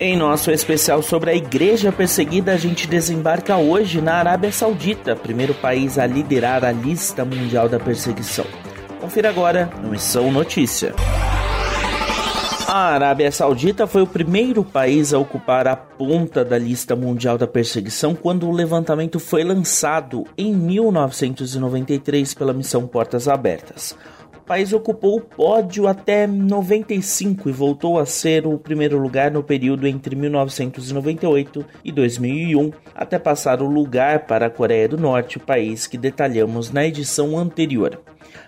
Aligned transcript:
Em 0.00 0.16
nosso 0.16 0.50
especial 0.50 1.02
sobre 1.02 1.30
a 1.30 1.34
igreja 1.36 1.92
perseguida, 1.92 2.52
a 2.52 2.56
gente 2.56 2.88
desembarca 2.88 3.56
hoje 3.56 4.00
na 4.00 4.14
Arábia 4.14 4.50
Saudita, 4.50 5.14
primeiro 5.14 5.54
país 5.54 5.98
a 6.00 6.06
liderar 6.06 6.64
a 6.64 6.72
lista 6.72 7.24
mundial 7.24 7.68
da 7.68 7.78
perseguição. 7.78 8.44
Confira 9.00 9.28
agora 9.28 9.70
no 9.80 9.90
Missão 9.90 10.32
Notícia. 10.32 10.92
A 12.66 12.88
Arábia 12.88 13.30
Saudita 13.30 13.86
foi 13.86 14.02
o 14.02 14.06
primeiro 14.06 14.64
país 14.64 15.14
a 15.14 15.18
ocupar 15.18 15.68
a 15.68 15.76
ponta 15.76 16.44
da 16.44 16.58
lista 16.58 16.96
mundial 16.96 17.38
da 17.38 17.46
perseguição 17.46 18.16
quando 18.16 18.48
o 18.48 18.52
levantamento 18.52 19.20
foi 19.20 19.44
lançado 19.44 20.24
em 20.36 20.52
1993 20.52 22.34
pela 22.34 22.52
missão 22.52 22.84
Portas 22.84 23.28
Abertas. 23.28 23.96
O 24.44 24.46
país 24.46 24.74
ocupou 24.74 25.16
o 25.16 25.20
pódio 25.22 25.88
até 25.88 26.26
95 26.26 27.48
e 27.48 27.52
voltou 27.52 27.98
a 27.98 28.04
ser 28.04 28.46
o 28.46 28.58
primeiro 28.58 28.98
lugar 28.98 29.30
no 29.30 29.42
período 29.42 29.86
entre 29.86 30.14
1998 30.14 31.64
e 31.82 31.90
2001, 31.90 32.70
até 32.94 33.18
passar 33.18 33.62
o 33.62 33.66
lugar 33.66 34.26
para 34.26 34.44
a 34.44 34.50
Coreia 34.50 34.86
do 34.86 34.98
Norte, 34.98 35.38
o 35.38 35.40
país 35.40 35.86
que 35.86 35.96
detalhamos 35.96 36.70
na 36.70 36.86
edição 36.86 37.38
anterior. 37.38 37.98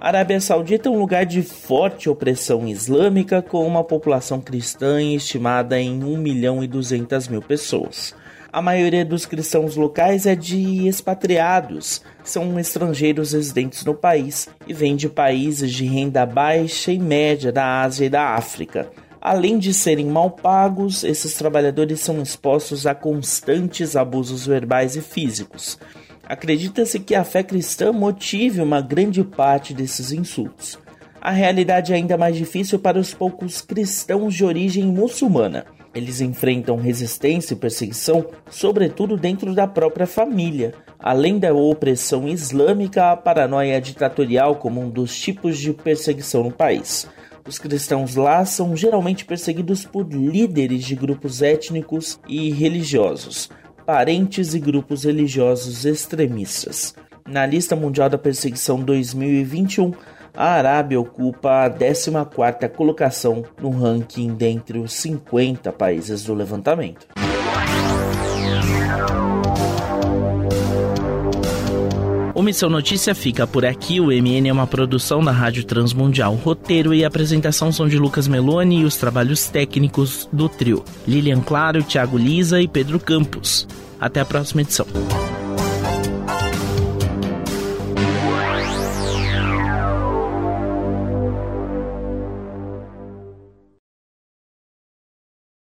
A 0.00 0.06
Arábia 0.06 0.40
Saudita 0.40 0.88
é 0.88 0.92
um 0.92 0.98
lugar 1.00 1.26
de 1.26 1.42
forte 1.42 2.08
opressão 2.08 2.68
islâmica, 2.68 3.42
com 3.42 3.66
uma 3.66 3.82
população 3.82 4.40
cristã 4.40 5.02
estimada 5.02 5.80
em 5.80 6.04
1 6.04 6.16
milhão 6.16 6.62
e 6.62 6.68
200 6.68 7.26
mil 7.26 7.42
pessoas. 7.42 8.14
A 8.52 8.60
maioria 8.60 9.04
dos 9.04 9.26
cristãos 9.26 9.76
locais 9.76 10.26
é 10.26 10.34
de 10.34 10.88
expatriados, 10.88 12.02
são 12.24 12.58
estrangeiros 12.58 13.32
residentes 13.32 13.84
no 13.84 13.94
país 13.94 14.48
e 14.66 14.74
vêm 14.74 14.96
de 14.96 15.08
países 15.08 15.70
de 15.72 15.84
renda 15.84 16.26
baixa 16.26 16.90
e 16.90 16.98
média 16.98 17.52
da 17.52 17.82
Ásia 17.82 18.06
e 18.06 18.10
da 18.10 18.34
África. 18.34 18.90
Além 19.20 19.56
de 19.56 19.72
serem 19.72 20.06
mal 20.06 20.32
pagos, 20.32 21.04
esses 21.04 21.34
trabalhadores 21.34 22.00
são 22.00 22.20
expostos 22.20 22.88
a 22.88 22.94
constantes 22.94 23.94
abusos 23.94 24.46
verbais 24.46 24.96
e 24.96 25.00
físicos. 25.00 25.78
Acredita-se 26.26 26.98
que 26.98 27.14
a 27.14 27.22
fé 27.22 27.44
cristã 27.44 27.92
motive 27.92 28.60
uma 28.60 28.80
grande 28.80 29.22
parte 29.22 29.72
desses 29.72 30.10
insultos. 30.10 30.76
A 31.20 31.30
realidade 31.30 31.92
é 31.92 31.96
ainda 31.96 32.18
mais 32.18 32.34
difícil 32.34 32.80
para 32.80 32.98
os 32.98 33.14
poucos 33.14 33.60
cristãos 33.60 34.34
de 34.34 34.44
origem 34.44 34.86
muçulmana. 34.86 35.66
Eles 35.94 36.20
enfrentam 36.20 36.76
resistência 36.76 37.54
e 37.54 37.56
perseguição, 37.56 38.26
sobretudo 38.48 39.16
dentro 39.16 39.54
da 39.54 39.66
própria 39.66 40.06
família, 40.06 40.72
além 40.98 41.38
da 41.38 41.52
opressão 41.52 42.28
islâmica, 42.28 43.10
a 43.10 43.16
paranoia 43.16 43.80
ditatorial 43.80 44.56
como 44.56 44.80
um 44.80 44.88
dos 44.88 45.18
tipos 45.18 45.58
de 45.58 45.72
perseguição 45.72 46.44
no 46.44 46.52
país. 46.52 47.08
Os 47.46 47.58
cristãos 47.58 48.14
lá 48.14 48.44
são 48.44 48.76
geralmente 48.76 49.24
perseguidos 49.24 49.84
por 49.84 50.06
líderes 50.06 50.84
de 50.84 50.94
grupos 50.94 51.42
étnicos 51.42 52.20
e 52.28 52.50
religiosos, 52.50 53.50
parentes 53.84 54.54
e 54.54 54.60
grupos 54.60 55.02
religiosos 55.04 55.84
extremistas. 55.84 56.94
Na 57.26 57.46
lista 57.46 57.74
mundial 57.74 58.08
da 58.08 58.18
perseguição 58.18 58.80
2021, 58.80 59.92
a 60.34 60.52
Arábia 60.52 61.00
ocupa 61.00 61.64
a 61.64 61.70
14ª 61.70 62.68
colocação 62.68 63.44
no 63.60 63.70
ranking 63.70 64.34
dentre 64.34 64.78
os 64.78 64.92
50 64.92 65.72
países 65.72 66.24
do 66.24 66.34
levantamento. 66.34 67.06
O 72.40 72.42
Missão 72.42 72.70
Notícia 72.70 73.14
fica 73.14 73.46
por 73.46 73.66
aqui. 73.66 74.00
O 74.00 74.06
MN 74.06 74.48
é 74.48 74.52
uma 74.52 74.66
produção 74.66 75.22
da 75.22 75.30
Rádio 75.30 75.62
Transmundial. 75.62 76.34
Roteiro 76.36 76.94
e 76.94 77.04
apresentação 77.04 77.70
são 77.70 77.86
de 77.86 77.98
Lucas 77.98 78.26
Meloni 78.26 78.80
e 78.80 78.84
os 78.86 78.96
trabalhos 78.96 79.48
técnicos 79.48 80.26
do 80.32 80.48
trio. 80.48 80.82
Lilian 81.06 81.40
Claro, 81.42 81.82
Thiago 81.82 82.16
Lisa 82.16 82.58
e 82.58 82.66
Pedro 82.66 82.98
Campos. 82.98 83.68
Até 84.00 84.20
a 84.20 84.24
próxima 84.24 84.62
edição. 84.62 84.86